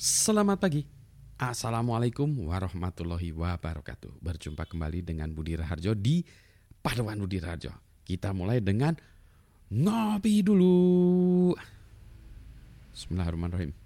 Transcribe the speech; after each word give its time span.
Selamat 0.00 0.56
pagi. 0.56 0.88
Assalamualaikum 1.36 2.48
warahmatullahi 2.48 3.36
wabarakatuh. 3.36 4.24
Berjumpa 4.24 4.64
kembali 4.64 5.04
dengan 5.04 5.28
Budi 5.28 5.60
Raharjo 5.60 5.92
di 5.92 6.24
Paduan 6.80 7.20
Budi 7.20 7.36
Raharjo. 7.36 7.68
Kita 8.00 8.32
mulai 8.32 8.64
dengan 8.64 8.96
ngopi 9.68 10.40
dulu. 10.40 11.52
Bismillahirrahmanirrahim. 12.96 13.76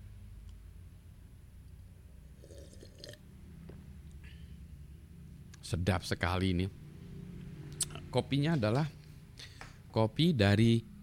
Sedap 5.67 6.07
sekali 6.07 6.55
ini. 6.55 6.67
Kopinya 8.15 8.55
adalah 8.55 8.87
kopi 9.91 10.31
dari 10.31 10.94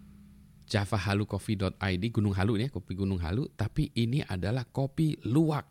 javahalucoffee.id 0.72 2.04
Gunung 2.08 2.32
Halu 2.32 2.56
ya, 2.56 2.72
kopi 2.72 2.96
Gunung 2.96 3.20
Halu, 3.20 3.52
tapi 3.52 3.92
ini 3.92 4.24
adalah 4.24 4.64
kopi 4.64 5.20
luwak. 5.28 5.68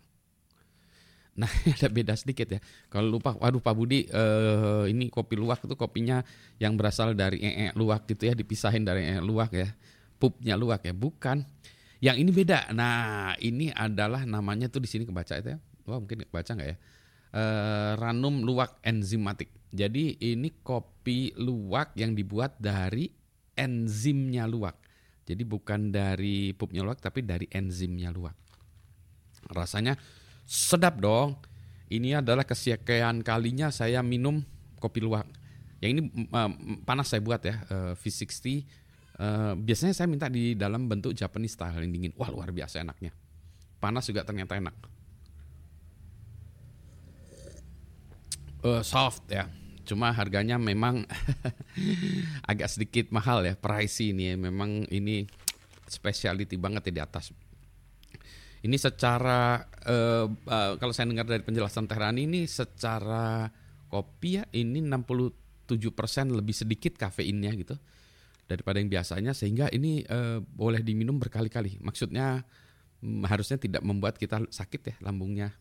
Nah, 1.41 1.49
ada 1.73 1.89
beda 1.89 2.13
sedikit 2.13 2.45
ya. 2.53 2.59
Kalau 2.93 3.09
lupa, 3.09 3.33
waduh 3.33 3.57
Pak 3.57 3.73
Budi, 3.73 4.05
eh, 4.05 4.85
ini 4.93 5.09
kopi 5.09 5.33
luwak 5.41 5.65
itu 5.65 5.73
kopinya 5.73 6.21
yang 6.61 6.77
berasal 6.77 7.17
dari 7.17 7.41
ee 7.41 7.73
luwak 7.73 8.05
gitu 8.05 8.29
ya, 8.29 8.37
dipisahin 8.37 8.85
dari 8.85 9.17
ee 9.17 9.19
luwak 9.23 9.49
ya. 9.57 9.73
Pupnya 10.21 10.53
luwak 10.53 10.85
ya, 10.85 10.93
bukan. 10.93 11.41
Yang 11.97 12.17
ini 12.21 12.31
beda. 12.33 12.69
Nah, 12.77 13.33
ini 13.41 13.73
adalah 13.73 14.21
namanya 14.25 14.69
tuh 14.69 14.85
di 14.85 14.89
sini 14.89 15.09
kebaca 15.09 15.33
itu 15.33 15.57
ya. 15.57 15.59
Wah, 15.89 15.97
mungkin 15.97 16.29
kebaca 16.29 16.53
nggak 16.53 16.69
ya? 16.69 16.77
Eh, 17.31 17.91
ranum 17.97 18.45
luwak 18.45 18.77
enzimatik. 18.85 19.49
Jadi 19.71 20.19
ini 20.19 20.51
kopi 20.61 21.31
luwak 21.39 21.95
yang 21.95 22.11
dibuat 22.11 22.59
dari 22.59 23.07
enzimnya 23.55 24.49
luwak. 24.49 24.80
Jadi 25.25 25.43
bukan 25.45 25.93
dari 25.93 26.51
pupnya 26.57 26.81
luwak 26.81 26.99
tapi 26.99 27.21
dari 27.21 27.45
enzimnya 27.53 28.09
luwak. 28.09 28.35
Rasanya 29.53 29.97
sedap 30.45 30.97
dong. 30.97 31.37
Ini 31.91 32.23
adalah 32.23 32.47
kesekian 32.47 33.19
kalinya 33.19 33.67
saya 33.67 33.99
minum 33.99 34.39
kopi 34.79 35.03
luwak. 35.03 35.27
Yang 35.83 35.91
ini 35.97 36.01
uh, 36.31 36.51
panas 36.87 37.11
saya 37.11 37.19
buat 37.19 37.41
ya, 37.43 37.61
uh, 37.67 37.93
V60. 37.99 38.63
Uh, 39.21 39.53
biasanya 39.59 39.93
saya 39.93 40.07
minta 40.07 40.31
di 40.31 40.55
dalam 40.55 40.87
bentuk 40.87 41.11
Japanese 41.13 41.53
style 41.53 41.83
yang 41.83 41.91
dingin. 41.91 42.13
Wah 42.15 42.31
luar 42.31 42.49
biasa 42.49 42.81
enaknya. 42.81 43.11
Panas 43.77 44.07
juga 44.07 44.23
ternyata 44.23 44.55
enak. 44.55 44.75
Uh, 48.61 48.85
soft 48.85 49.25
ya 49.25 49.49
cuma 49.91 50.15
harganya 50.15 50.55
memang 50.55 51.03
agak 52.51 52.71
sedikit 52.71 53.11
mahal 53.11 53.43
ya 53.43 53.59
pricey 53.59 54.15
ini 54.15 54.31
ya. 54.31 54.35
memang 54.39 54.87
ini 54.87 55.27
speciality 55.91 56.55
banget 56.55 56.87
ya 56.87 56.93
di 56.95 57.01
atas. 57.03 57.35
Ini 58.63 58.77
secara 58.79 59.59
uh, 59.83 60.25
kalau 60.79 60.95
saya 60.95 61.11
dengar 61.11 61.27
dari 61.27 61.43
penjelasan 61.43 61.91
Tehrani 61.91 62.23
ini 62.23 62.47
secara 62.47 63.51
kopi 63.91 64.39
ya 64.39 64.47
ini 64.55 64.79
67% 64.79 65.67
lebih 66.31 66.55
sedikit 66.55 66.95
kafeinnya 66.95 67.51
gitu 67.59 67.75
daripada 68.47 68.79
yang 68.79 68.87
biasanya. 68.87 69.35
Sehingga 69.35 69.67
ini 69.75 70.07
uh, 70.07 70.39
boleh 70.39 70.79
diminum 70.87 71.19
berkali-kali. 71.19 71.83
Maksudnya 71.83 72.47
um, 73.03 73.27
harusnya 73.27 73.59
tidak 73.59 73.83
membuat 73.83 74.15
kita 74.15 74.39
sakit 74.47 74.81
ya 74.87 74.95
lambungnya. 75.03 75.51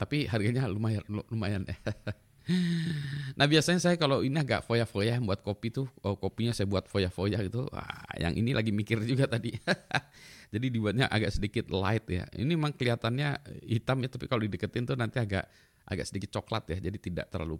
Tapi 0.00 0.24
harganya 0.24 0.64
lumayan 0.70 1.04
lumayan 1.28 1.68
Nah 3.38 3.46
biasanya 3.50 3.80
saya 3.82 3.96
kalau 3.98 4.22
ini 4.22 4.36
agak 4.38 4.62
foya-foya 4.62 5.18
buat 5.18 5.42
kopi 5.42 5.74
tuh, 5.74 5.90
oh, 6.06 6.14
kopinya 6.14 6.54
saya 6.54 6.70
buat 6.70 6.86
foya-foya 6.86 7.40
gitu. 7.42 7.66
Wah, 7.72 8.06
yang 8.20 8.36
ini 8.36 8.54
lagi 8.54 8.70
mikir 8.70 9.02
juga 9.02 9.26
tadi. 9.26 9.50
Jadi 10.54 10.66
dibuatnya 10.70 11.10
agak 11.10 11.34
sedikit 11.34 11.66
light 11.74 12.06
ya. 12.06 12.24
Ini 12.30 12.54
memang 12.54 12.78
kelihatannya 12.78 13.42
hitam 13.66 13.98
ya, 14.06 14.08
tapi 14.12 14.30
kalau 14.30 14.46
dideketin 14.46 14.86
tuh 14.86 14.94
nanti 14.94 15.18
agak 15.18 15.50
agak 15.82 16.06
sedikit 16.06 16.30
coklat 16.38 16.70
ya. 16.70 16.78
Jadi 16.78 17.10
tidak 17.10 17.26
terlalu 17.32 17.58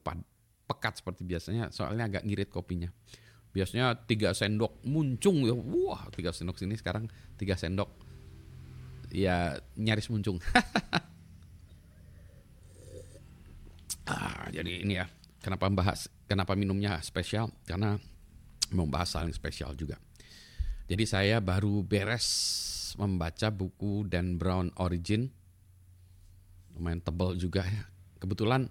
pekat 0.69 1.03
seperti 1.03 1.27
biasanya. 1.27 1.75
Soalnya 1.75 2.07
agak 2.07 2.23
ngirit 2.23 2.55
kopinya. 2.55 2.87
Biasanya 3.51 3.99
tiga 4.07 4.31
sendok 4.31 4.79
muncung 4.87 5.43
ya. 5.43 5.55
Wah, 5.55 6.07
tiga 6.15 6.31
sendok 6.31 6.55
sini 6.55 6.79
sekarang 6.79 7.11
tiga 7.35 7.59
sendok. 7.59 7.91
Ya 9.11 9.59
nyaris 9.75 10.07
muncung. 10.07 10.39
Ah, 14.05 14.34
jadi 14.55 14.87
ini 14.87 14.95
ya, 15.03 15.11
kenapa 15.43 15.67
bahas 15.75 16.07
kenapa 16.31 16.55
minumnya 16.55 17.03
spesial? 17.03 17.51
Karena 17.67 17.99
membahas 18.71 19.19
hal 19.19 19.29
yang 19.29 19.37
spesial 19.37 19.75
juga. 19.75 19.99
Jadi 20.87 21.05
saya 21.09 21.37
baru 21.41 21.81
beres 21.85 22.27
membaca 23.01 23.49
buku 23.51 24.07
Dan 24.07 24.37
Brown 24.39 24.71
Origin. 24.79 25.33
Lumayan 26.77 27.01
tebal 27.03 27.39
juga 27.39 27.67
ya. 27.67 27.85
Kebetulan 28.19 28.71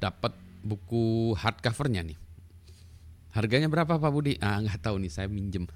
dapat 0.00 0.34
buku 0.64 1.36
hardcovernya 1.36 2.02
nih. 2.04 2.18
Harganya 3.30 3.70
berapa 3.70 3.94
Pak 3.94 4.10
Budi? 4.10 4.34
Ah 4.42 4.58
nggak 4.58 4.82
tahu 4.82 4.98
nih, 4.98 5.12
saya 5.12 5.30
minjem. 5.30 5.70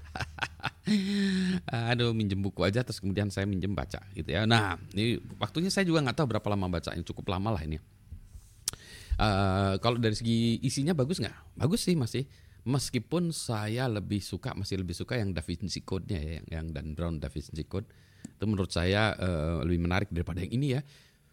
Aduh, 1.91 2.11
minjem 2.11 2.43
buku 2.43 2.67
aja 2.67 2.83
terus 2.83 2.99
kemudian 2.99 3.31
saya 3.31 3.47
minjem 3.47 3.71
baca 3.71 4.03
gitu 4.11 4.27
ya. 4.27 4.43
Nah, 4.43 4.75
ini 4.91 5.23
waktunya 5.39 5.71
saya 5.71 5.87
juga 5.87 6.03
nggak 6.03 6.19
tahu 6.19 6.35
berapa 6.35 6.47
lama 6.51 6.67
bacanya, 6.67 6.99
cukup 7.07 7.31
lama 7.31 7.55
lah 7.55 7.63
ini. 7.63 7.79
Uh, 9.15 9.79
kalau 9.79 9.95
dari 9.95 10.15
segi 10.15 10.59
isinya 10.59 10.91
bagus 10.91 11.23
nggak? 11.23 11.59
Bagus 11.59 11.87
sih 11.87 11.95
masih. 11.95 12.27
Meskipun 12.65 13.29
saya 13.29 13.85
lebih 13.85 14.19
suka 14.25 14.57
masih 14.57 14.81
lebih 14.81 14.97
suka 14.97 15.21
yang 15.21 15.31
Da 15.31 15.45
Vinci 15.45 15.85
Code-nya 15.85 16.17
ya, 16.17 16.31
yang, 16.41 16.45
yang 16.49 16.65
Dan 16.73 16.97
Brown 16.97 17.21
Da 17.21 17.29
Vinci 17.29 17.63
Code. 17.69 17.85
Itu 18.25 18.49
menurut 18.49 18.73
saya 18.73 19.13
uh, 19.15 19.61
lebih 19.61 19.85
menarik 19.85 20.09
daripada 20.09 20.41
yang 20.41 20.51
ini 20.51 20.67
ya. 20.75 20.81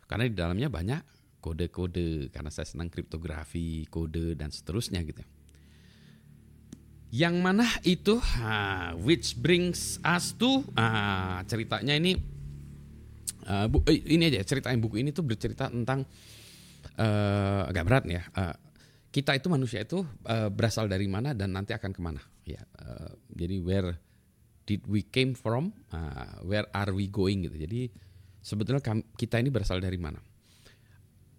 Karena 0.04 0.28
di 0.28 0.36
dalamnya 0.36 0.68
banyak 0.68 1.02
kode-kode 1.42 2.30
karena 2.30 2.54
saya 2.54 2.70
senang 2.70 2.86
kriptografi, 2.86 3.90
kode 3.90 4.38
dan 4.38 4.54
seterusnya 4.54 5.02
gitu. 5.02 5.26
Yang 7.12 7.36
mana 7.44 7.66
itu 7.84 8.16
uh, 8.40 8.96
which 9.02 9.36
brings 9.36 10.00
us 10.00 10.32
to 10.38 10.64
uh, 10.78 11.44
ceritanya 11.44 11.98
ini 11.98 12.16
uh, 13.44 13.68
bu, 13.68 13.84
eh, 13.84 14.00
ini 14.16 14.32
aja 14.32 14.46
cerita 14.46 14.72
buku 14.72 15.02
ini 15.02 15.12
tuh 15.12 15.26
bercerita 15.26 15.68
tentang 15.68 16.08
agak 17.68 17.84
berat 17.86 18.04
ya. 18.08 18.22
Uh, 18.36 18.56
kita 19.12 19.36
itu 19.36 19.52
manusia 19.52 19.84
itu 19.84 20.00
uh, 20.24 20.48
berasal 20.48 20.88
dari 20.88 21.04
mana 21.04 21.36
dan 21.36 21.52
nanti 21.52 21.76
akan 21.76 21.92
ke 21.92 22.00
mana. 22.00 22.20
Ya, 22.48 22.64
uh, 22.80 23.12
jadi 23.28 23.60
where 23.60 24.00
did 24.64 24.88
we 24.88 25.04
came 25.04 25.36
from, 25.36 25.76
uh, 25.92 26.40
where 26.42 26.66
are 26.72 26.90
we 26.96 27.12
going 27.12 27.44
gitu. 27.44 27.56
Jadi 27.60 27.92
sebetulnya 28.40 28.80
kita 29.14 29.36
ini 29.36 29.52
berasal 29.52 29.84
dari 29.84 30.00
mana? 30.00 30.18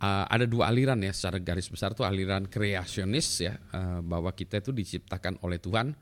Uh, 0.03 0.27
ada 0.27 0.43
dua 0.43 0.67
aliran 0.67 0.99
ya 0.99 1.15
secara 1.15 1.39
garis 1.39 1.71
besar 1.71 1.95
tuh 1.95 2.03
aliran 2.03 2.51
kreasionis 2.51 3.39
ya 3.39 3.55
uh, 3.71 4.03
bahwa 4.03 4.35
kita 4.35 4.59
itu 4.59 4.75
diciptakan 4.75 5.39
oleh 5.47 5.63
Tuhan 5.63 5.95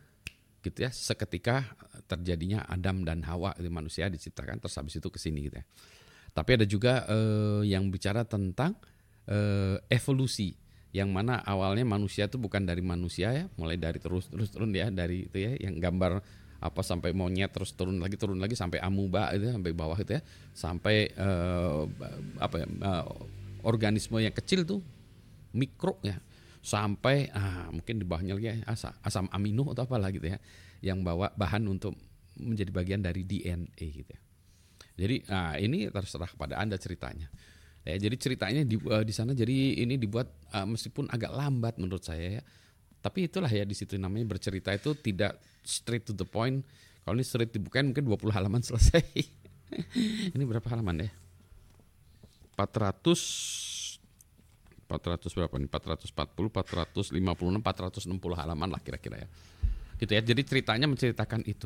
gitu 0.65 0.89
ya 0.89 0.89
seketika 0.89 1.69
terjadinya 2.09 2.65
Adam 2.65 3.05
dan 3.05 3.21
Hawa 3.25 3.53
itu 3.61 3.69
manusia 3.69 4.09
diciptakan 4.09 4.57
terus 4.57 4.73
habis 4.77 4.97
itu 4.97 5.05
ke 5.05 5.21
sini 5.21 5.45
gitu 5.45 5.61
ya. 5.61 5.65
Tapi 6.33 6.49
ada 6.57 6.65
juga 6.65 7.05
uh, 7.11 7.61
yang 7.61 7.93
bicara 7.93 8.25
tentang 8.25 8.73
uh, 9.31 9.79
evolusi 9.87 10.51
yang 10.91 11.07
mana 11.07 11.39
awalnya 11.47 11.87
manusia 11.87 12.27
itu 12.27 12.35
bukan 12.35 12.67
dari 12.67 12.83
manusia 12.83 13.31
ya 13.31 13.45
mulai 13.55 13.79
dari 13.79 14.03
terus 14.03 14.27
terus 14.27 14.51
turun 14.51 14.75
ya 14.75 14.91
dari 14.91 15.31
itu 15.31 15.37
ya 15.39 15.55
yang 15.55 15.79
gambar 15.79 16.19
apa 16.61 16.81
sampai 16.83 17.15
monyet 17.15 17.49
terus 17.49 17.73
turun 17.73 17.97
lagi 17.97 18.19
turun 18.19 18.37
lagi 18.37 18.53
sampai 18.53 18.83
amuba 18.83 19.31
itu 19.33 19.49
ya, 19.49 19.55
sampai 19.55 19.71
bawah 19.71 19.97
itu 19.97 20.19
ya 20.19 20.21
sampai 20.51 21.09
uh, 21.15 21.87
apa 22.43 22.55
ya 22.59 22.67
uh, 22.67 23.07
organisme 23.63 24.19
yang 24.19 24.35
kecil 24.35 24.67
tuh 24.67 24.83
mikro 25.55 25.97
ya 26.03 26.19
sampai 26.61 27.33
ah, 27.33 27.73
mungkin 27.73 27.97
di 27.97 28.05
bawahnya 28.05 28.37
lagi 28.37 28.47
ya, 28.53 28.55
asam, 28.69 28.93
asam 29.01 29.25
amino 29.33 29.65
atau 29.73 29.89
apa 29.89 29.97
gitu 30.13 30.29
ya 30.29 30.37
yang 30.85 31.01
bawa 31.01 31.33
bahan 31.33 31.65
untuk 31.65 31.97
menjadi 32.37 32.69
bagian 32.69 33.01
dari 33.01 33.25
DNA 33.25 33.81
gitu 33.81 34.09
ya. 34.09 34.21
Jadi 35.01 35.15
nah, 35.25 35.57
ini 35.57 35.89
terserah 35.89 36.29
kepada 36.29 36.61
anda 36.61 36.77
ceritanya. 36.77 37.29
Ya, 37.81 37.97
jadi 37.97 38.13
ceritanya 38.13 38.61
di, 38.61 38.77
uh, 38.77 39.01
di 39.01 39.09
sana 39.09 39.33
jadi 39.33 39.81
ini 39.81 39.97
dibuat 39.97 40.29
uh, 40.53 40.69
meskipun 40.69 41.09
agak 41.09 41.33
lambat 41.33 41.81
menurut 41.81 42.05
saya 42.05 42.39
ya. 42.39 42.43
Tapi 43.01 43.25
itulah 43.25 43.49
ya 43.49 43.65
di 43.65 43.73
situ 43.73 43.97
namanya 43.97 44.29
bercerita 44.29 44.69
itu 44.69 44.93
tidak 44.93 45.41
straight 45.65 46.05
to 46.05 46.13
the 46.13 46.25
point. 46.25 46.61
Kalau 47.01 47.17
ini 47.17 47.25
straight 47.25 47.49
dibukain 47.49 47.89
mungkin 47.89 48.05
20 48.05 48.29
halaman 48.29 48.61
selesai. 48.67 49.01
ini 50.37 50.43
berapa 50.45 50.67
halaman 50.69 51.09
ya? 51.09 51.11
400 52.53 53.97
400 54.85 55.31
berapa 55.31 55.55
nih? 55.55 55.69
440, 55.71 56.51
456, 56.51 57.63
460 57.63 58.41
halaman 58.43 58.69
lah 58.69 58.81
kira-kira 58.83 59.25
ya. 59.25 59.27
Gitu 59.97 60.11
ya. 60.11 60.21
Jadi 60.21 60.41
ceritanya 60.45 60.85
menceritakan 60.85 61.41
itu. 61.47 61.65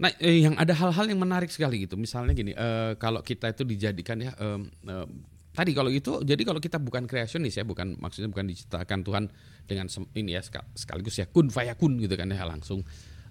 Nah, 0.00 0.08
eh, 0.16 0.48
yang 0.48 0.56
ada 0.56 0.72
hal-hal 0.72 1.12
yang 1.12 1.20
menarik 1.20 1.52
sekali 1.52 1.84
gitu. 1.84 2.00
Misalnya 2.00 2.32
gini, 2.32 2.56
eh, 2.56 2.96
kalau 2.96 3.20
kita 3.20 3.52
itu 3.52 3.68
dijadikan 3.68 4.16
ya 4.16 4.32
eh, 4.32 4.60
eh, 4.88 5.06
tadi 5.52 5.76
kalau 5.76 5.92
itu 5.92 6.24
jadi 6.24 6.40
kalau 6.40 6.56
kita 6.56 6.80
bukan 6.80 7.04
kreasionis 7.04 7.60
ya, 7.60 7.68
bukan 7.68 8.00
maksudnya 8.00 8.32
bukan 8.32 8.48
diciptakan 8.48 9.04
Tuhan 9.04 9.24
dengan 9.68 9.86
ini 10.16 10.32
ya 10.32 10.42
sekaligus 10.72 11.20
ya 11.20 11.28
kun 11.28 11.52
fayakun 11.52 12.00
gitu 12.00 12.16
kan 12.16 12.32
ya 12.32 12.48
langsung 12.48 12.80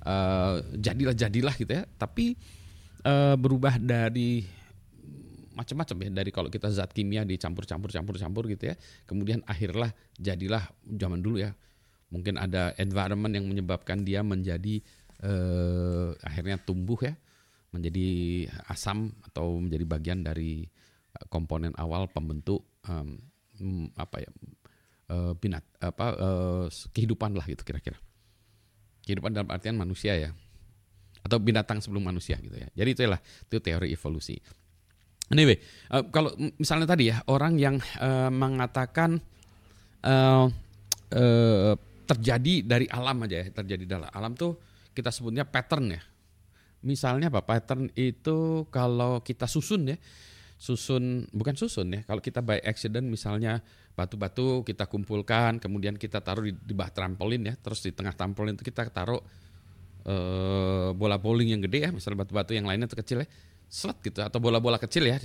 eh, 0.06 0.56
jadilah 0.78 1.18
jadilah 1.18 1.56
gitu 1.58 1.74
ya. 1.74 1.90
Tapi 1.90 2.38
eh, 3.02 3.36
berubah 3.36 3.82
dari 3.82 4.46
macam-macam 5.58 5.98
ya 6.06 6.10
dari 6.24 6.32
kalau 6.32 6.48
kita 6.54 6.70
zat 6.70 6.94
kimia 6.94 7.26
dicampur-campur 7.26 7.90
campur-campur 7.90 8.46
gitu 8.46 8.70
ya. 8.70 8.76
Kemudian 9.10 9.42
akhirlah 9.50 9.90
jadilah 10.22 10.70
zaman 10.86 11.26
dulu 11.26 11.42
ya. 11.42 11.58
Mungkin 12.14 12.38
ada 12.38 12.78
environment 12.78 13.34
yang 13.34 13.46
menyebabkan 13.50 14.06
dia 14.06 14.22
menjadi 14.22 14.82
eh, 15.24 16.10
akhirnya 16.24 16.60
tumbuh 16.60 17.00
ya 17.00 17.14
menjadi 17.70 18.08
asam 18.66 19.14
atau 19.30 19.62
menjadi 19.62 19.86
bagian 19.86 20.20
dari 20.26 20.66
eh, 21.14 21.26
komponen 21.30 21.76
awal 21.78 22.10
pembentuk 22.10 22.66
um, 22.88 23.20
apa 24.00 24.24
ya 24.24 24.32
uh, 25.12 25.36
binat 25.36 25.68
apa 25.84 26.06
uh, 26.16 26.66
kehidupan 26.96 27.36
lah 27.36 27.44
gitu 27.44 27.68
kira-kira. 27.68 28.00
Kehidupan 29.04 29.36
dalam 29.36 29.50
artian 29.52 29.76
manusia 29.76 30.16
ya 30.16 30.32
atau 31.20 31.36
binatang 31.38 31.84
sebelum 31.84 32.08
manusia 32.08 32.40
gitu 32.40 32.56
ya. 32.56 32.72
Jadi 32.72 32.90
itulah 32.96 33.20
itu 33.20 33.58
teori 33.60 33.92
evolusi. 33.92 34.40
Anyway 35.30 35.60
uh, 35.92 36.08
kalau 36.10 36.32
misalnya 36.58 36.88
tadi 36.88 37.12
ya 37.12 37.22
orang 37.28 37.60
yang 37.60 37.76
uh, 38.00 38.32
mengatakan 38.32 39.20
uh, 40.08 40.48
uh, 41.14 41.76
terjadi 42.10 42.66
dari 42.66 42.86
alam 42.90 43.22
aja 43.28 43.46
ya 43.46 43.48
terjadi 43.54 43.86
dalam 43.86 44.10
alam 44.10 44.34
tuh 44.34 44.58
kita 45.00 45.16
sebutnya 45.16 45.48
pattern 45.48 45.96
ya 45.96 46.02
Misalnya 46.80 47.28
apa 47.28 47.44
pattern 47.44 47.92
itu 48.00 48.64
kalau 48.72 49.20
kita 49.20 49.52
susun 49.52 49.92
ya, 49.92 49.98
susun 50.56 51.28
bukan 51.36 51.60
susun 51.60 51.92
ya. 51.92 52.02
Kalau 52.08 52.24
kita 52.24 52.40
by 52.40 52.64
accident 52.64 53.04
misalnya 53.04 53.60
batu-batu 54.00 54.64
kita 54.64 54.88
kumpulkan, 54.88 55.60
kemudian 55.60 56.00
kita 56.00 56.24
taruh 56.24 56.48
di, 56.48 56.56
di 56.56 56.72
bawah 56.72 56.92
trampolin 56.96 57.52
ya, 57.52 57.60
terus 57.60 57.84
di 57.84 57.92
tengah 57.92 58.16
trampolin 58.16 58.56
itu 58.56 58.64
kita 58.64 58.88
taruh 58.96 59.20
uh, 60.08 60.96
bola 60.96 61.20
bowling 61.20 61.52
yang 61.52 61.60
gede 61.68 61.84
ya, 61.84 61.90
misalnya 61.92 62.24
batu-batu 62.24 62.56
yang 62.56 62.64
lainnya 62.64 62.88
itu 62.88 62.96
kecil 62.96 63.28
ya, 63.28 63.28
slot 63.68 64.00
gitu 64.00 64.24
atau 64.24 64.40
bola-bola 64.40 64.80
kecil 64.80 65.04
ya. 65.04 65.20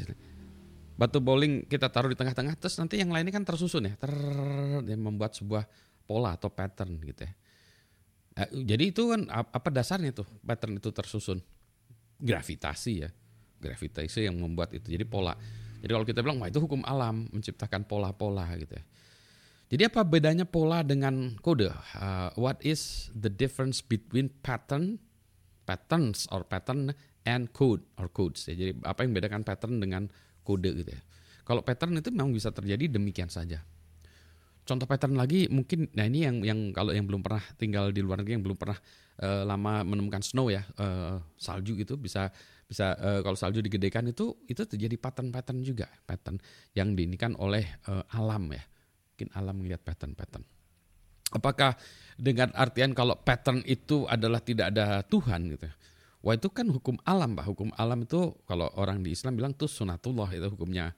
Batu 0.99 1.23
bowling 1.23 1.71
kita 1.71 1.87
taruh 1.87 2.11
di 2.11 2.19
tengah-tengah, 2.19 2.59
terus 2.59 2.75
nanti 2.83 2.99
yang 2.99 3.15
lainnya 3.15 3.31
kan 3.31 3.47
tersusun 3.47 3.87
ya, 3.87 3.95
ter 3.95 4.11
membuat 4.99 5.39
sebuah 5.39 5.71
pola 6.03 6.35
atau 6.35 6.51
pattern 6.51 6.99
gitu 6.99 7.31
ya. 7.31 7.33
Nah, 8.35 8.51
jadi 8.51 8.91
itu 8.91 9.15
kan 9.15 9.31
apa 9.31 9.71
dasarnya 9.71 10.11
tuh 10.11 10.27
pattern 10.43 10.83
itu 10.83 10.91
tersusun? 10.91 11.39
Gravitasi 12.19 12.93
ya. 13.07 13.11
Gravitasi 13.63 14.27
yang 14.27 14.43
membuat 14.43 14.75
itu. 14.75 14.91
Jadi 14.91 15.07
pola. 15.07 15.39
Jadi 15.79 15.91
kalau 15.95 16.07
kita 16.07 16.21
bilang 16.25 16.43
wah 16.43 16.51
itu 16.51 16.59
hukum 16.59 16.83
alam 16.83 17.31
menciptakan 17.31 17.87
pola-pola 17.87 18.51
gitu 18.59 18.75
ya. 18.75 18.85
Jadi 19.71 19.83
apa 19.87 20.03
bedanya 20.03 20.45
pola 20.45 20.83
dengan 20.83 21.39
kode? 21.41 21.71
Uh, 21.97 22.31
what 22.35 22.59
is 22.61 23.11
the 23.15 23.31
difference 23.31 23.81
between 23.81 24.29
pattern, 24.43 24.99
patterns 25.65 26.27
or 26.35 26.43
pattern 26.43 26.93
and 27.25 27.55
code 27.55 27.87
or 27.97 28.11
codes? 28.11 28.51
Ya, 28.51 28.55
jadi 28.59 28.73
apa 28.83 29.07
yang 29.07 29.15
membedakan 29.15 29.43
pattern 29.47 29.79
dengan 29.79 30.11
kode 30.43 30.75
gitu 30.75 30.91
ya? 30.91 31.03
Kalau 31.45 31.63
pattern 31.63 31.97
itu 31.97 32.11
memang 32.11 32.33
bisa 32.33 32.51
terjadi 32.51 32.89
demikian 32.89 33.29
saja 33.29 33.63
contoh 34.65 34.89
pattern 34.89 35.17
lagi 35.17 35.47
mungkin 35.53 35.93
nah 35.93 36.09
ini 36.09 36.25
yang 36.25 36.37
yang 36.41 36.61
kalau 36.73 36.91
yang 36.97 37.05
belum 37.05 37.21
pernah 37.21 37.45
tinggal 37.61 37.93
di 37.93 38.01
luar 38.01 38.25
negeri 38.25 38.41
yang 38.41 38.45
belum 38.45 38.59
pernah 38.59 38.77
uh, 39.21 39.45
lama 39.45 39.85
menemukan 39.85 40.25
snow 40.25 40.49
ya 40.49 40.65
uh, 40.81 41.21
salju 41.37 41.77
itu 41.77 41.95
bisa 42.01 42.33
bisa 42.65 42.97
uh, 42.97 43.21
kalau 43.21 43.37
salju 43.37 43.61
digedekan 43.61 44.09
itu 44.09 44.33
itu 44.49 44.65
terjadi 44.65 44.97
pattern-pattern 44.97 45.61
juga 45.61 45.87
pattern 46.09 46.41
yang 46.73 46.97
diinikan 46.97 47.37
oleh 47.37 47.79
uh, 47.87 48.03
alam 48.17 48.49
ya 48.51 48.65
mungkin 49.15 49.29
alam 49.37 49.55
melihat 49.61 49.85
pattern-pattern 49.85 50.55
apakah 51.35 51.75
dengan 52.15 52.55
artian 52.55 52.95
kalau 52.95 53.19
pattern 53.19 53.61
itu 53.67 54.07
adalah 54.07 54.39
tidak 54.39 54.71
ada 54.71 55.03
Tuhan 55.03 55.51
gitu? 55.51 55.67
Wah 56.25 56.39
itu 56.39 56.49
kan 56.49 56.71
hukum 56.73 56.97
alam 57.05 57.37
pak 57.37 57.45
hukum 57.45 57.69
alam 57.77 58.07
itu 58.07 58.33
kalau 58.49 58.71
orang 58.81 59.05
di 59.05 59.13
Islam 59.13 59.37
bilang 59.37 59.53
tuh 59.53 59.69
sunatullah 59.69 60.31
itu 60.33 60.49
hukumnya 60.49 60.97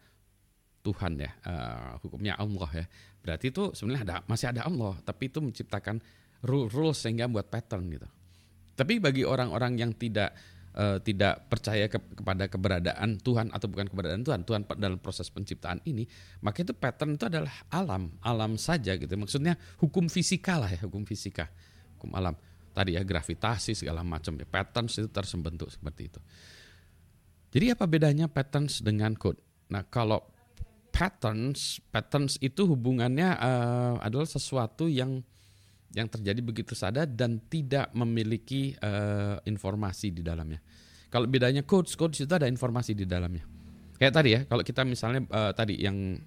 Tuhan 0.87 1.19
ya, 1.19 1.35
uh, 1.43 1.99
hukumnya 1.99 2.39
Allah 2.39 2.71
ya. 2.71 2.87
Berarti 3.27 3.51
itu 3.51 3.75
sebenarnya 3.75 4.03
ada 4.07 4.17
masih 4.31 4.55
ada 4.55 4.63
Allah, 4.71 4.95
tapi 5.03 5.27
itu 5.27 5.43
menciptakan 5.43 5.99
rule 6.47 6.71
rules 6.71 7.03
sehingga 7.03 7.27
buat 7.27 7.51
pattern 7.51 7.91
gitu. 7.91 8.07
Tapi 8.79 9.03
bagi 9.03 9.27
orang-orang 9.27 9.83
yang 9.83 9.91
tidak 9.99 10.31
uh, 10.77 11.03
tidak 11.03 11.49
percaya 11.51 11.91
ke, 11.91 11.99
kepada 11.99 12.47
keberadaan 12.47 13.19
Tuhan 13.19 13.51
atau 13.51 13.67
bukan 13.67 13.91
keberadaan 13.91 14.23
Tuhan, 14.23 14.47
Tuhan 14.47 14.63
dalam 14.79 15.03
proses 15.03 15.27
penciptaan 15.33 15.83
ini, 15.89 16.07
maka 16.45 16.63
itu 16.63 16.77
pattern 16.77 17.19
itu 17.19 17.27
adalah 17.27 17.51
alam, 17.73 18.15
alam 18.23 18.55
saja 18.55 18.95
gitu. 18.95 19.11
Maksudnya 19.19 19.59
hukum 19.83 20.07
fisika 20.07 20.61
lah 20.61 20.71
ya, 20.71 20.87
hukum 20.87 21.03
fisika, 21.03 21.51
hukum 21.99 22.15
alam. 22.15 22.39
Tadi 22.77 22.93
ya 22.95 23.03
gravitasi 23.03 23.73
segala 23.73 24.05
macam 24.05 24.37
ya, 24.37 24.45
patterns 24.45 25.01
itu 25.01 25.09
tersembentuk 25.09 25.73
seperti 25.73 26.13
itu. 26.13 26.21
Jadi 27.57 27.73
apa 27.73 27.89
bedanya 27.89 28.29
patterns 28.29 28.85
dengan 28.85 29.17
code? 29.17 29.41
Nah, 29.73 29.89
kalau 29.89 30.36
patterns, 30.97 31.85
patterns 31.93 32.41
itu 32.41 32.65
hubungannya 32.65 33.37
uh, 33.37 33.95
adalah 34.01 34.25
sesuatu 34.25 34.89
yang 34.89 35.21
yang 35.93 36.09
terjadi 36.09 36.41
begitu 36.41 36.73
saja 36.73 37.05
dan 37.05 37.41
tidak 37.53 37.93
memiliki 37.93 38.73
uh, 38.81 39.41
informasi 39.45 40.13
di 40.13 40.25
dalamnya. 40.25 40.61
Kalau 41.13 41.29
bedanya 41.29 41.63
codes, 41.63 41.95
codes 41.95 42.25
itu 42.25 42.33
ada 42.33 42.49
informasi 42.49 42.97
di 42.97 43.05
dalamnya. 43.05 43.45
Kayak 43.97 44.13
tadi 44.13 44.31
ya, 44.37 44.41
kalau 44.45 44.61
kita 44.65 44.83
misalnya 44.85 45.25
uh, 45.33 45.53
tadi 45.57 45.81
yang 45.81 46.21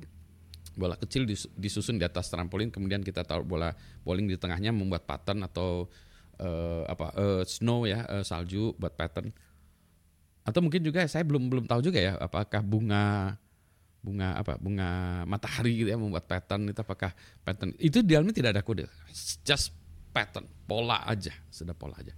bola 0.74 0.95
kecil 0.95 1.27
disusun 1.60 2.00
di 2.00 2.06
atas 2.07 2.31
trampolin, 2.31 2.71
kemudian 2.71 3.04
kita 3.04 3.25
taruh 3.27 3.44
bola 3.44 3.75
bowling 4.06 4.30
di 4.30 4.39
tengahnya 4.39 4.71
membuat 4.71 5.06
pattern 5.06 5.44
atau 5.44 5.92
uh, 6.39 6.83
apa 6.88 7.13
uh, 7.19 7.42
snow 7.44 7.83
ya 7.83 8.06
uh, 8.07 8.24
salju 8.24 8.74
buat 8.80 8.95
pattern. 8.95 9.30
Atau 10.48 10.66
mungkin 10.66 10.81
juga 10.81 11.06
saya 11.06 11.21
belum 11.27 11.51
belum 11.51 11.66
tahu 11.69 11.83
juga 11.83 12.00
ya 12.00 12.18
apakah 12.18 12.63
bunga 12.63 13.38
bunga 13.99 14.39
apa 14.39 14.55
bunga 14.55 15.21
matahari 15.27 15.83
gitu 15.83 15.91
ya 15.91 15.99
membuat 15.99 16.23
pattern 16.23 16.71
itu 16.71 16.79
apakah 16.79 17.11
pattern 17.43 17.75
itu 17.77 17.99
di 17.99 18.15
dalamnya 18.15 18.31
tidak 18.31 18.51
ada 18.55 18.63
kode 18.63 18.87
just 19.43 19.75
pattern 20.15 20.47
pola 20.65 21.03
aja 21.05 21.35
sudah 21.51 21.75
pola 21.75 21.99
aja. 21.99 22.15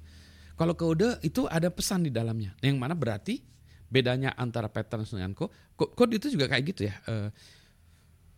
Kalau 0.55 0.77
kode 0.77 1.17
itu 1.25 1.49
ada 1.49 1.73
pesan 1.73 2.05
di 2.05 2.11
dalamnya 2.13 2.53
yang 2.61 2.77
mana 2.77 2.93
berarti 2.93 3.41
bedanya 3.91 4.31
antara 4.39 4.71
pattern 4.71 5.03
dengan 5.03 5.35
code 5.35 5.51
code 5.75 6.15
itu 6.15 6.31
juga 6.31 6.47
kayak 6.47 6.63
gitu 6.71 6.81
ya 6.87 6.95
uh, 7.11 7.27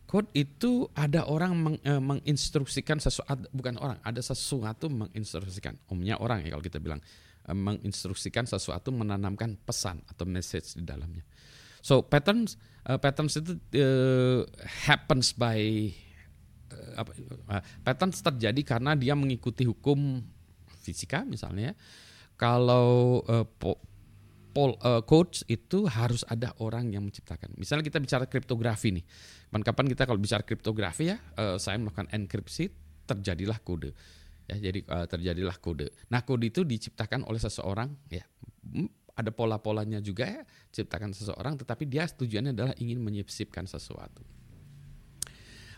code 0.10 0.34
itu 0.34 0.90
ada 0.98 1.30
orang 1.30 1.54
meng, 1.54 1.78
uh, 1.86 2.02
menginstruksikan 2.02 2.98
sesuatu 2.98 3.46
bukan 3.54 3.78
orang 3.78 4.02
ada 4.02 4.18
sesuatu 4.18 4.90
menginstruksikan 4.90 5.78
umumnya 5.94 6.18
orang 6.18 6.42
ya 6.42 6.58
kalau 6.58 6.66
kita 6.66 6.82
bilang 6.82 6.98
uh, 7.46 7.54
menginstruksikan 7.54 8.50
sesuatu 8.50 8.90
menanamkan 8.90 9.54
pesan 9.62 10.02
atau 10.10 10.26
message 10.26 10.74
di 10.74 10.82
dalamnya 10.82 11.22
So 11.84 12.00
patterns 12.00 12.56
uh, 12.88 12.96
patterns 12.96 13.36
itu 13.36 13.60
uh, 13.76 14.48
happens 14.88 15.36
by 15.36 15.92
uh, 16.72 17.04
apa 17.04 17.12
uh, 17.52 17.62
patterns 17.84 18.24
terjadi 18.24 18.64
karena 18.64 18.96
dia 18.96 19.20
mengikuti 19.20 19.68
hukum 19.68 20.24
fisika 20.80 21.28
misalnya. 21.28 21.76
Kalau 22.40 23.22
uh, 23.28 23.46
po, 23.46 23.78
pol, 24.56 24.80
uh, 24.80 25.04
codes 25.04 25.44
itu 25.52 25.86
harus 25.86 26.24
ada 26.32 26.56
orang 26.64 26.88
yang 26.90 27.04
menciptakan. 27.04 27.52
Misalnya 27.60 27.86
kita 27.86 28.00
bicara 28.00 28.26
kriptografi 28.26 28.90
nih. 28.96 29.06
Kapan-kapan 29.54 29.86
kita 29.94 30.04
kalau 30.10 30.20
bicara 30.20 30.42
kriptografi 30.42 31.14
ya, 31.14 31.22
uh, 31.38 31.62
saya 31.62 31.78
melakukan 31.78 32.10
enkripsi, 32.10 32.74
terjadilah 33.06 33.62
kode. 33.62 33.94
Ya, 34.50 34.58
jadi 34.60 34.82
uh, 34.90 35.06
terjadilah 35.06 35.62
kode. 35.62 35.94
Nah, 36.10 36.26
kode 36.26 36.50
itu 36.50 36.66
diciptakan 36.66 37.22
oleh 37.30 37.40
seseorang 37.40 37.94
ya 38.10 38.26
ada 39.14 39.30
pola-polanya 39.30 40.02
juga 40.02 40.26
ya 40.26 40.42
ciptakan 40.74 41.14
seseorang 41.14 41.54
tetapi 41.62 41.86
dia 41.86 42.10
tujuannya 42.10 42.52
adalah 42.54 42.74
ingin 42.82 42.98
menyipsipkan 43.02 43.70
sesuatu. 43.70 44.26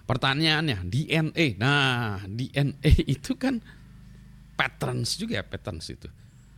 Pertanyaannya 0.06 0.86
DNA. 0.86 1.58
Nah, 1.58 2.22
DNA 2.30 2.94
itu 3.18 3.34
kan 3.42 3.58
patterns 4.54 5.18
juga 5.18 5.42
ya, 5.42 5.44
patterns 5.44 5.89
itu. 5.89 6.08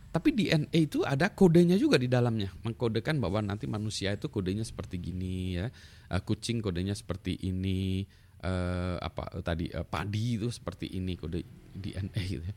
Tapi 0.08 0.32
DNA 0.32 0.88
itu 0.88 1.04
ada 1.04 1.32
kodenya 1.32 1.76
juga 1.76 2.00
di 2.00 2.08
dalamnya, 2.08 2.48
mengkodekan 2.64 3.20
bahwa 3.20 3.44
nanti 3.44 3.68
manusia 3.68 4.12
itu 4.16 4.32
kodenya 4.32 4.64
seperti 4.64 4.96
gini 5.00 5.60
ya, 5.60 5.68
uh, 6.08 6.20
kucing 6.24 6.64
kodenya 6.64 6.96
seperti 6.96 7.36
ini, 7.44 8.08
uh, 8.40 8.96
apa 9.04 9.36
uh, 9.36 9.44
tadi 9.44 9.68
uh, 9.68 9.84
padi 9.84 10.40
itu 10.40 10.48
seperti 10.48 10.96
ini 10.96 11.12
kode 11.16 11.44
DNA 11.76 12.22
gitu. 12.24 12.44
Ya. 12.44 12.56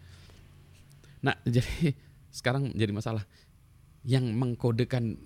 Nah, 1.27 1.35
jadi 1.59 1.91
sekarang 2.31 2.71
jadi 2.71 2.91
masalah 2.95 3.27
yang 4.05 4.25
mengkodekan 4.33 5.17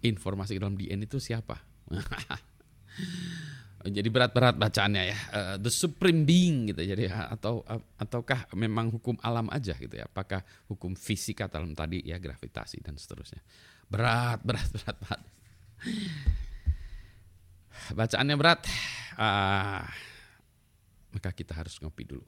informasi 0.00 0.56
dalam 0.56 0.76
DNA 0.76 1.04
itu 1.04 1.20
siapa? 1.20 1.60
jadi 3.96 4.08
berat-berat 4.12 4.60
bacaannya 4.60 5.02
ya. 5.08 5.18
Uh, 5.32 5.56
the 5.60 5.72
supreme 5.72 6.28
being 6.28 6.68
gitu 6.68 6.84
jadi 6.84 7.08
atau 7.12 7.64
uh, 7.64 7.80
ataukah 7.96 8.52
memang 8.56 8.92
hukum 8.92 9.16
alam 9.24 9.48
aja 9.52 9.76
gitu 9.76 9.96
ya. 9.96 10.08
Apakah 10.08 10.44
hukum 10.68 10.96
fisika 10.96 11.48
dalam 11.48 11.72
tadi 11.72 12.04
ya 12.04 12.20
gravitasi 12.20 12.84
dan 12.84 12.96
seterusnya. 12.96 13.40
Berat, 13.88 14.44
berat, 14.44 14.68
berat, 14.76 14.96
berat. 15.00 15.22
Bacaannya 17.96 18.36
berat. 18.36 18.60
Uh, 19.20 19.84
maka 21.10 21.34
kita 21.34 21.56
harus 21.56 21.76
ngopi 21.80 22.08
dulu 22.08 22.24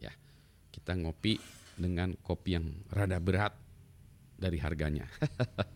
ya. 0.00 0.12
Kita 0.70 0.96
ngopi 0.96 1.36
dengan 1.80 2.12
kopi 2.20 2.60
yang 2.60 2.66
rada 2.92 3.18
berat 3.18 3.69
dari 4.40 4.56
harganya. 4.56 5.04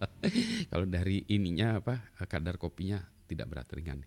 Kalau 0.73 0.89
dari 0.89 1.21
ininya 1.29 1.85
apa 1.85 2.17
kadar 2.25 2.57
kopinya 2.57 2.99
tidak 3.29 3.47
berat 3.53 3.69
ringan. 3.77 4.01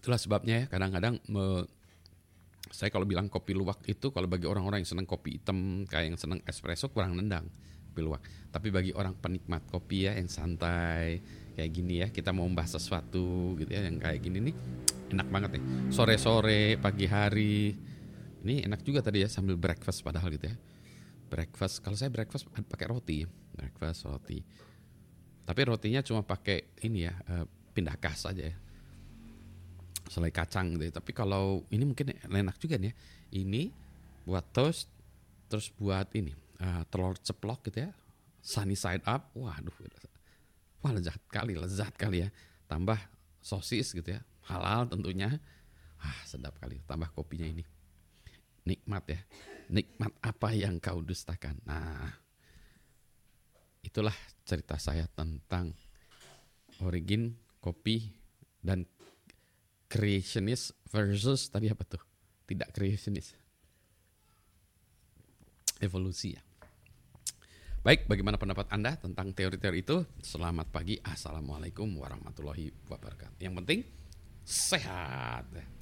Itulah 0.00 0.20
sebabnya 0.20 0.64
ya 0.64 0.66
kadang-kadang 0.68 1.20
saya 2.70 2.88
kalau 2.88 3.04
bilang 3.04 3.28
kopi 3.28 3.52
luwak 3.52 3.84
itu 3.84 4.08
kalau 4.14 4.24
bagi 4.30 4.48
orang-orang 4.48 4.80
yang 4.80 4.88
senang 4.88 5.04
kopi 5.04 5.36
hitam 5.36 5.84
kayak 5.84 6.14
yang 6.14 6.16
senang 6.16 6.40
espresso 6.48 6.88
kurang 6.88 7.20
nendang 7.20 7.44
kopi 7.92 8.00
luwak. 8.00 8.24
Tapi 8.48 8.72
bagi 8.72 8.92
orang 8.96 9.12
penikmat 9.20 9.68
kopi 9.68 10.08
ya 10.08 10.16
yang 10.16 10.32
santai 10.32 11.20
kayak 11.60 11.70
gini 11.76 11.94
ya 12.00 12.08
kita 12.08 12.32
mau 12.32 12.48
membahas 12.48 12.80
sesuatu 12.80 13.52
gitu 13.60 13.68
ya 13.68 13.84
yang 13.84 14.00
kayak 14.00 14.24
gini 14.24 14.38
nih 14.48 14.56
enak 15.12 15.28
banget 15.28 15.50
nih 15.60 15.64
sore-sore 15.92 16.80
pagi 16.80 17.04
hari 17.04 17.76
ini 18.46 18.64
enak 18.64 18.80
juga 18.84 19.04
tadi 19.04 19.24
ya 19.24 19.28
sambil 19.28 19.56
breakfast 19.60 20.00
padahal 20.00 20.32
gitu 20.32 20.48
ya 20.48 20.56
breakfast 21.30 21.84
kalau 21.84 21.94
saya 21.94 22.10
breakfast 22.10 22.48
pakai 22.48 22.86
roti 22.90 23.22
breakfast 23.54 24.08
roti 24.08 24.42
tapi 25.44 25.60
rotinya 25.66 26.00
cuma 26.02 26.22
pakai 26.22 26.74
ini 26.86 27.06
ya 27.06 27.14
uh, 27.30 27.44
pindah 27.74 27.96
kas 27.98 28.26
aja 28.26 28.50
ya 28.50 28.56
selai 30.10 30.34
kacang 30.34 30.74
gitu. 30.74 30.90
Ya. 30.90 30.92
Tapi 30.98 31.14
kalau 31.14 31.62
ini 31.70 31.86
mungkin 31.86 32.10
enak 32.26 32.58
juga 32.58 32.74
nih 32.76 32.90
ya. 32.90 32.94
Ini 33.30 33.70
buat 34.26 34.42
toast, 34.50 34.90
terus 35.46 35.70
buat 35.78 36.10
ini 36.18 36.34
uh, 36.58 36.82
telur 36.90 37.14
ceplok 37.22 37.70
gitu 37.70 37.86
ya, 37.86 37.90
sunny 38.42 38.74
side 38.74 39.06
up. 39.06 39.30
Waduh, 39.38 39.72
wah 40.82 40.90
lezat 40.90 41.22
kali, 41.30 41.54
lezat 41.54 41.94
kali 41.94 42.26
ya. 42.26 42.28
Tambah 42.66 42.98
sosis 43.38 43.94
gitu 43.94 44.10
ya, 44.10 44.20
halal 44.50 44.90
tentunya. 44.90 45.38
Ah 46.02 46.18
sedap 46.26 46.58
kali. 46.58 46.82
Tambah 46.90 47.14
kopinya 47.14 47.46
ini, 47.46 47.62
nikmat 48.70 49.04
ya. 49.10 49.20
Nikmat 49.70 50.12
apa 50.22 50.54
yang 50.54 50.78
kau 50.78 51.02
dustakan. 51.02 51.58
Nah, 51.66 52.10
itulah 53.82 54.14
cerita 54.46 54.78
saya 54.78 55.06
tentang 55.10 55.74
origin 56.82 57.34
kopi 57.58 58.10
dan 58.62 58.86
creationist 59.90 60.74
versus 60.90 61.50
tadi 61.50 61.66
apa 61.66 61.82
tuh? 61.82 62.02
Tidak 62.46 62.70
creationist. 62.70 63.34
Evolusi 65.82 66.34
ya. 66.34 66.42
Baik, 67.80 68.04
bagaimana 68.04 68.36
pendapat 68.36 68.68
Anda 68.68 68.92
tentang 69.00 69.32
teori-teori 69.32 69.78
itu? 69.80 70.04
Selamat 70.20 70.68
pagi. 70.68 71.00
Assalamualaikum 71.00 71.88
warahmatullahi 71.96 72.68
wabarakatuh. 72.84 73.40
Yang 73.40 73.54
penting 73.64 73.80
sehat. 74.44 75.79